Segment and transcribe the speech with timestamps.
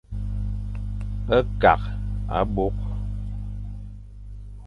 [1.61, 1.87] Kakh
[2.39, 2.81] abôkh.